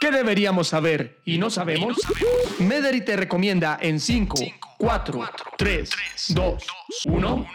¿Qué 0.00 0.10
deberíamos 0.10 0.68
saber 0.68 1.18
y 1.26 1.36
no 1.36 1.50
sabemos? 1.50 1.98
Mederi 2.58 3.04
te 3.04 3.18
recomienda 3.18 3.78
en 3.78 4.00
5, 4.00 4.34
4, 4.78 5.20
3, 5.58 5.90
2, 6.30 6.66
1. 7.04 7.46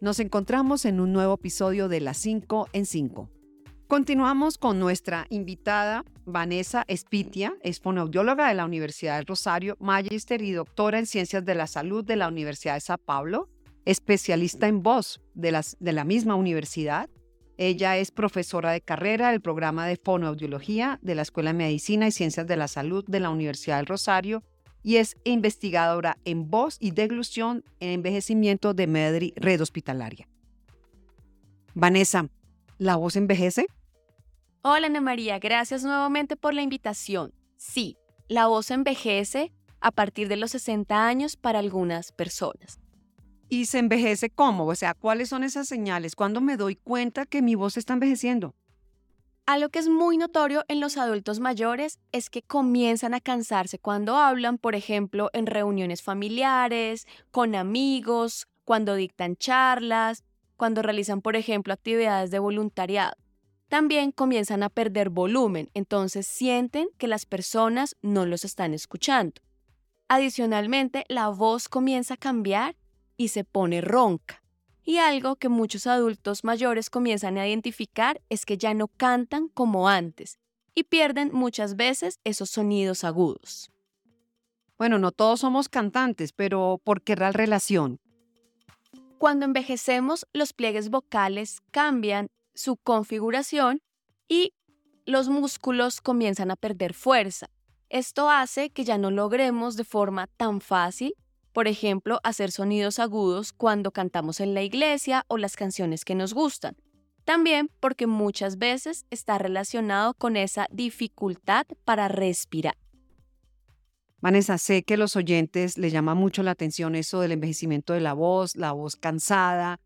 Nos 0.00 0.20
encontramos 0.20 0.84
en 0.84 1.00
un 1.00 1.12
nuevo 1.12 1.34
episodio 1.34 1.88
de 1.88 1.98
Las 1.98 2.18
5 2.18 2.68
en 2.72 2.86
5. 2.86 3.28
Continuamos 3.88 4.56
con 4.56 4.78
nuestra 4.78 5.26
invitada 5.30 6.04
Vanessa 6.24 6.84
Espitia, 6.86 7.56
es 7.64 7.80
fonoaudióloga 7.80 8.46
de 8.46 8.54
la 8.54 8.64
Universidad 8.64 9.16
del 9.16 9.26
Rosario, 9.26 9.76
magíster 9.80 10.42
y 10.42 10.52
doctora 10.52 11.00
en 11.00 11.06
Ciencias 11.06 11.44
de 11.44 11.56
la 11.56 11.66
Salud 11.66 12.04
de 12.04 12.14
la 12.14 12.28
Universidad 12.28 12.74
de 12.74 12.80
Sao 12.82 12.98
Paulo, 12.98 13.48
especialista 13.84 14.68
en 14.68 14.84
voz 14.84 15.20
de, 15.34 15.50
las, 15.50 15.76
de 15.80 15.92
la 15.92 16.04
misma 16.04 16.36
universidad 16.36 17.10
ella 17.68 17.96
es 17.96 18.10
profesora 18.10 18.72
de 18.72 18.80
carrera 18.80 19.30
del 19.30 19.40
programa 19.40 19.86
de 19.86 19.96
fonoaudiología 19.96 20.98
de 21.00 21.14
la 21.14 21.22
Escuela 21.22 21.50
de 21.50 21.58
Medicina 21.58 22.08
y 22.08 22.12
Ciencias 22.12 22.46
de 22.46 22.56
la 22.56 22.66
Salud 22.66 23.04
de 23.06 23.20
la 23.20 23.30
Universidad 23.30 23.76
del 23.76 23.86
Rosario 23.86 24.42
y 24.82 24.96
es 24.96 25.16
investigadora 25.22 26.18
en 26.24 26.50
voz 26.50 26.76
y 26.80 26.90
deglución 26.90 27.64
en 27.78 27.90
envejecimiento 27.90 28.74
de 28.74 28.88
Medri 28.88 29.32
Red 29.36 29.60
Hospitalaria. 29.60 30.28
Vanessa, 31.74 32.28
¿la 32.78 32.96
voz 32.96 33.14
envejece? 33.14 33.66
Hola 34.62 34.88
Ana 34.88 35.00
María, 35.00 35.38
gracias 35.38 35.84
nuevamente 35.84 36.36
por 36.36 36.54
la 36.54 36.62
invitación. 36.62 37.32
Sí, 37.56 37.96
la 38.28 38.48
voz 38.48 38.72
envejece 38.72 39.52
a 39.80 39.92
partir 39.92 40.28
de 40.28 40.36
los 40.36 40.50
60 40.50 41.06
años 41.06 41.36
para 41.36 41.60
algunas 41.60 42.10
personas 42.10 42.82
y 43.52 43.66
se 43.66 43.80
envejece 43.80 44.30
cómo? 44.30 44.64
O 44.64 44.74
sea, 44.74 44.94
¿cuáles 44.94 45.28
son 45.28 45.44
esas 45.44 45.68
señales? 45.68 46.16
¿Cuándo 46.16 46.40
me 46.40 46.56
doy 46.56 46.74
cuenta 46.74 47.26
que 47.26 47.42
mi 47.42 47.54
voz 47.54 47.76
está 47.76 47.92
envejeciendo? 47.92 48.54
Algo 49.44 49.68
que 49.68 49.78
es 49.78 49.90
muy 49.90 50.16
notorio 50.16 50.64
en 50.68 50.80
los 50.80 50.96
adultos 50.96 51.38
mayores 51.38 51.98
es 52.12 52.30
que 52.30 52.40
comienzan 52.40 53.12
a 53.12 53.20
cansarse 53.20 53.78
cuando 53.78 54.16
hablan, 54.16 54.56
por 54.56 54.74
ejemplo, 54.74 55.28
en 55.34 55.44
reuniones 55.44 56.00
familiares, 56.00 57.06
con 57.30 57.54
amigos, 57.54 58.46
cuando 58.64 58.94
dictan 58.94 59.36
charlas, 59.36 60.24
cuando 60.56 60.80
realizan, 60.80 61.20
por 61.20 61.36
ejemplo, 61.36 61.74
actividades 61.74 62.30
de 62.30 62.38
voluntariado. 62.38 63.18
También 63.68 64.12
comienzan 64.12 64.62
a 64.62 64.70
perder 64.70 65.10
volumen, 65.10 65.68
entonces 65.74 66.26
sienten 66.26 66.88
que 66.96 67.06
las 67.06 67.26
personas 67.26 67.96
no 68.00 68.24
los 68.24 68.46
están 68.46 68.72
escuchando. 68.72 69.42
Adicionalmente, 70.08 71.04
la 71.08 71.28
voz 71.28 71.68
comienza 71.68 72.14
a 72.14 72.16
cambiar 72.16 72.76
y 73.22 73.28
se 73.28 73.44
pone 73.44 73.80
ronca. 73.80 74.42
Y 74.84 74.98
algo 74.98 75.36
que 75.36 75.48
muchos 75.48 75.86
adultos 75.86 76.42
mayores 76.42 76.90
comienzan 76.90 77.38
a 77.38 77.46
identificar 77.46 78.20
es 78.28 78.44
que 78.44 78.58
ya 78.58 78.74
no 78.74 78.88
cantan 78.88 79.46
como 79.46 79.88
antes 79.88 80.40
y 80.74 80.82
pierden 80.84 81.30
muchas 81.32 81.76
veces 81.76 82.18
esos 82.24 82.50
sonidos 82.50 83.04
agudos. 83.04 83.70
Bueno, 84.76 84.98
no 84.98 85.12
todos 85.12 85.38
somos 85.40 85.68
cantantes, 85.68 86.32
pero 86.32 86.80
¿por 86.82 87.02
qué 87.02 87.14
la 87.14 87.30
relación? 87.30 88.00
Cuando 89.18 89.44
envejecemos, 89.44 90.26
los 90.32 90.52
pliegues 90.52 90.90
vocales 90.90 91.60
cambian 91.70 92.28
su 92.54 92.76
configuración 92.76 93.80
y 94.26 94.52
los 95.06 95.28
músculos 95.28 96.00
comienzan 96.00 96.50
a 96.50 96.56
perder 96.56 96.92
fuerza. 96.92 97.46
Esto 97.88 98.28
hace 98.28 98.70
que 98.70 98.82
ya 98.82 98.98
no 98.98 99.12
logremos 99.12 99.76
de 99.76 99.84
forma 99.84 100.26
tan 100.26 100.60
fácil 100.60 101.14
por 101.52 101.68
ejemplo, 101.68 102.20
hacer 102.24 102.50
sonidos 102.50 102.98
agudos 102.98 103.52
cuando 103.52 103.90
cantamos 103.90 104.40
en 104.40 104.54
la 104.54 104.62
iglesia 104.62 105.24
o 105.28 105.36
las 105.36 105.56
canciones 105.56 106.04
que 106.04 106.14
nos 106.14 106.34
gustan. 106.34 106.76
También 107.24 107.70
porque 107.78 108.06
muchas 108.06 108.58
veces 108.58 109.06
está 109.10 109.38
relacionado 109.38 110.14
con 110.14 110.36
esa 110.36 110.66
dificultad 110.70 111.66
para 111.84 112.08
respirar. 112.08 112.76
Vanessa, 114.20 114.56
sé 114.58 114.84
que 114.84 114.96
los 114.96 115.16
oyentes 115.16 115.78
les 115.78 115.92
llama 115.92 116.14
mucho 116.14 116.42
la 116.42 116.52
atención 116.52 116.94
eso 116.94 117.20
del 117.20 117.32
envejecimiento 117.32 117.92
de 117.92 118.00
la 118.00 118.12
voz, 118.12 118.56
la 118.56 118.72
voz 118.72 118.96
cansada, 118.96 119.80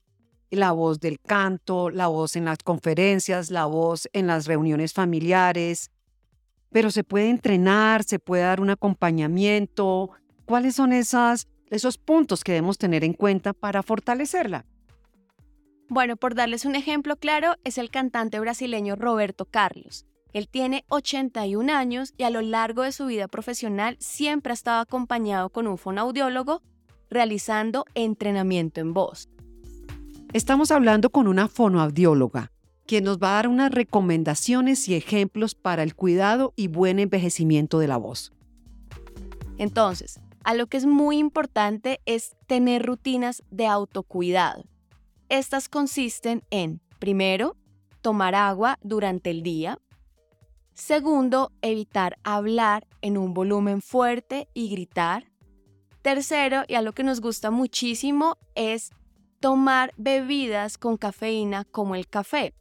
la 0.50 0.72
voz 0.72 1.00
del 1.00 1.18
canto, 1.20 1.90
la 1.90 2.06
voz 2.06 2.36
en 2.36 2.44
las 2.44 2.58
conferencias, 2.58 3.50
la 3.50 3.64
voz 3.64 4.08
en 4.12 4.26
las 4.26 4.46
reuniones 4.46 4.92
familiares. 4.92 5.90
Pero 6.70 6.90
se 6.90 7.02
puede 7.02 7.30
entrenar, 7.30 8.04
se 8.04 8.18
puede 8.18 8.42
dar 8.42 8.60
un 8.60 8.70
acompañamiento. 8.70 10.10
¿Cuáles 10.44 10.76
son 10.76 10.92
esas 10.92 11.48
esos 11.70 11.98
puntos 11.98 12.44
que 12.44 12.52
debemos 12.52 12.78
tener 12.78 13.04
en 13.04 13.12
cuenta 13.12 13.52
para 13.52 13.82
fortalecerla? 13.82 14.64
Bueno, 15.88 16.16
por 16.16 16.34
darles 16.34 16.64
un 16.64 16.74
ejemplo 16.74 17.16
claro, 17.16 17.54
es 17.64 17.78
el 17.78 17.90
cantante 17.90 18.40
brasileño 18.40 18.96
Roberto 18.96 19.44
Carlos. 19.44 20.04
Él 20.32 20.48
tiene 20.48 20.84
81 20.88 21.72
años 21.72 22.12
y 22.18 22.24
a 22.24 22.30
lo 22.30 22.42
largo 22.42 22.82
de 22.82 22.92
su 22.92 23.06
vida 23.06 23.28
profesional 23.28 23.96
siempre 24.00 24.50
ha 24.50 24.54
estado 24.54 24.80
acompañado 24.80 25.48
con 25.50 25.66
un 25.66 25.78
fonoaudiólogo 25.78 26.60
realizando 27.08 27.84
entrenamiento 27.94 28.80
en 28.80 28.92
voz. 28.92 29.28
Estamos 30.32 30.70
hablando 30.70 31.10
con 31.10 31.28
una 31.28 31.48
fonoaudióloga, 31.48 32.52
quien 32.84 33.04
nos 33.04 33.18
va 33.18 33.30
a 33.30 33.34
dar 33.34 33.48
unas 33.48 33.70
recomendaciones 33.70 34.88
y 34.88 34.94
ejemplos 34.94 35.54
para 35.54 35.82
el 35.82 35.94
cuidado 35.94 36.52
y 36.56 36.68
buen 36.68 36.98
envejecimiento 36.98 37.78
de 37.78 37.88
la 37.88 37.96
voz. 37.96 38.32
Entonces, 39.56 40.20
a 40.46 40.54
lo 40.54 40.68
que 40.68 40.76
es 40.76 40.86
muy 40.86 41.18
importante 41.18 42.00
es 42.06 42.36
tener 42.46 42.86
rutinas 42.86 43.42
de 43.50 43.66
autocuidado. 43.66 44.64
Estas 45.28 45.68
consisten 45.68 46.44
en, 46.50 46.80
primero, 47.00 47.56
tomar 48.00 48.36
agua 48.36 48.78
durante 48.80 49.30
el 49.30 49.42
día. 49.42 49.80
Segundo, 50.72 51.50
evitar 51.62 52.16
hablar 52.22 52.86
en 53.02 53.18
un 53.18 53.34
volumen 53.34 53.82
fuerte 53.82 54.46
y 54.54 54.68
gritar. 54.68 55.32
Tercero, 56.02 56.62
y 56.68 56.74
a 56.74 56.82
lo 56.82 56.92
que 56.92 57.02
nos 57.02 57.20
gusta 57.20 57.50
muchísimo, 57.50 58.38
es 58.54 58.90
tomar 59.40 59.92
bebidas 59.96 60.78
con 60.78 60.96
cafeína 60.96 61.64
como 61.64 61.96
el 61.96 62.06
café. 62.06 62.54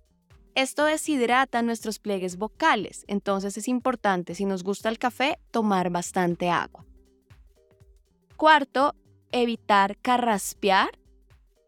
Esto 0.55 0.85
deshidrata 0.85 1.61
nuestros 1.61 1.99
pliegues 1.99 2.37
vocales, 2.37 3.05
entonces 3.07 3.57
es 3.57 3.67
importante, 3.67 4.33
si 4.33 4.45
nos 4.45 4.63
gusta 4.63 4.89
el 4.89 4.97
café, 4.97 5.37
tomar 5.51 5.91
bastante 5.91 6.49
agua. 6.49 6.83
Cuarto, 8.37 8.95
evitar 9.31 9.97
carraspear. 9.97 10.99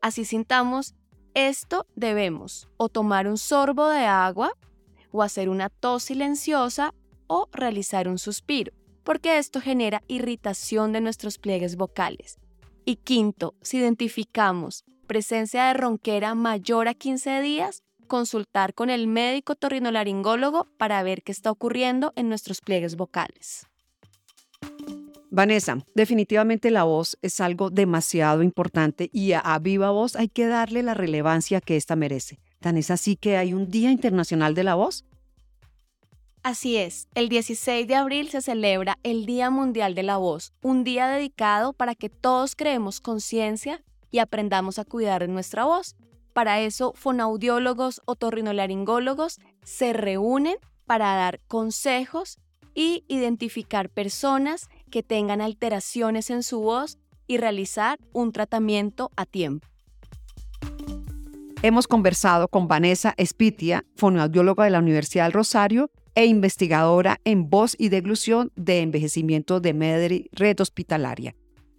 Así 0.01 0.25
sintamos 0.25 0.95
esto, 1.33 1.85
debemos 1.95 2.67
o 2.75 2.89
tomar 2.89 3.28
un 3.28 3.38
sorbo 3.38 3.88
de 3.89 4.05
agua, 4.05 4.51
o 5.11 5.23
hacer 5.23 5.47
una 5.47 5.69
tos 5.69 6.03
silenciosa, 6.03 6.94
o 7.27 7.47
realizar 7.53 8.09
un 8.09 8.17
suspiro, 8.17 8.73
porque 9.03 9.38
esto 9.38 9.61
genera 9.61 10.03
irritación 10.07 10.91
de 10.91 11.00
nuestros 11.00 11.38
pliegues 11.38 11.77
vocales. 11.77 12.38
Y 12.83 12.97
quinto, 12.97 13.56
si 13.61 13.77
identificamos 13.77 14.83
presencia 15.07 15.66
de 15.66 15.73
ronquera 15.73 16.35
mayor 16.35 16.89
a 16.89 16.94
15 16.94 17.41
días, 17.41 17.83
consultar 18.07 18.73
con 18.73 18.89
el 18.89 19.07
médico 19.07 19.56
torrinolaringólogo 19.56 20.66
para 20.77 21.01
ver 21.03 21.23
qué 21.23 21.31
está 21.31 21.50
ocurriendo 21.50 22.11
en 22.17 22.27
nuestros 22.27 22.59
pliegues 22.59 22.97
vocales. 22.97 23.67
Vanessa, 25.29 25.79
definitivamente 25.93 26.71
la 26.71 26.83
voz 26.83 27.17
es 27.21 27.41
algo 27.41 27.69
demasiado 27.69 28.43
importante 28.43 29.09
y 29.11 29.33
a, 29.33 29.59
viva 29.59 29.91
voz 29.91 30.15
hay 30.15 30.29
que 30.29 30.47
darle 30.47 30.83
la 30.83 30.93
relevancia 30.93 31.59
que 31.59 31.75
ésta 31.75 31.95
merece. 31.95 32.39
¿Tan 32.59 32.77
es 32.77 32.91
así 32.91 33.17
que 33.17 33.38
hay 33.38 33.53
un 33.53 33.69
Día 33.69 33.91
Internacional 33.91 34.55
de 34.55 34.63
la 34.63 34.75
Voz? 34.75 35.05
Así 36.43 36.77
es, 36.77 37.09
el 37.13 37.27
16 37.27 37.88
de 37.88 37.95
abril 37.95 38.29
se 38.29 38.41
celebra 38.41 38.97
el 39.03 39.25
Día 39.25 39.49
Mundial 39.49 39.95
de 39.95 40.03
la 40.03 40.15
Voz, 40.15 40.53
un 40.61 40.85
día 40.85 41.07
dedicado 41.07 41.73
para 41.73 41.94
que 41.94 42.09
todos 42.09 42.55
creemos 42.55 43.01
conciencia 43.01 43.83
y 44.11 44.19
aprendamos 44.19 44.79
a 44.79 44.85
cuidar 44.85 45.27
nuestra 45.27 45.65
voz. 45.65 45.97
Para 46.31 46.61
eso, 46.61 46.94
fonaudiólogos 46.95 48.01
o 48.05 48.15
torrinolaringólogos 48.15 49.39
se 49.63 49.91
reúnen 49.91 50.55
para 50.85 51.15
dar 51.15 51.41
consejos 51.47 52.38
y 52.73 53.03
identificar 53.07 53.89
personas 53.89 54.69
que 54.88 55.04
tengan 55.04 55.42
alteraciones 55.42 56.30
en 56.30 56.44
su 56.44 56.60
voz 56.60 56.98
y 57.28 57.38
realizar 57.38 58.00
un 58.13 58.31
tratamiento 58.31 59.12
a 59.16 59.25
tiempo. 59.25 59.68
Hemos 61.63 61.88
conversado 61.88 62.48
con 62.48 62.68
Vanessa 62.68 63.13
Espitia, 63.18 63.84
fonoaudióloga 63.95 64.66
de 64.66 64.69
la 64.69 64.80
Universidad 64.80 65.25
del 65.25 65.34
Rosario 65.34 65.89
e 66.13 66.25
investigadora 66.25 67.19
en 67.25 67.50
voz 67.50 67.75
y 67.78 67.89
deglución 67.89 68.51
de 68.56 68.81
envejecimiento 68.81 69.60
de 69.60 69.74
Medri 69.74 70.30
Red 70.31 70.60
Hospitalaria. 70.60 71.36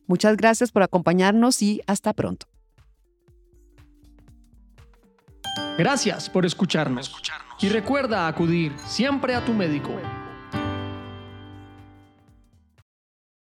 Muchas 0.06 0.36
gracias 0.36 0.72
por 0.72 0.82
acompañarnos 0.82 1.62
y 1.62 1.80
hasta 1.86 2.12
pronto. 2.12 2.46
Gracias 5.76 6.28
por 6.28 6.44
escucharnos. 6.44 7.14
Y 7.60 7.68
recuerda 7.68 8.26
acudir 8.26 8.72
siempre 8.86 9.34
a 9.34 9.44
tu 9.44 9.52
médico. 9.52 9.92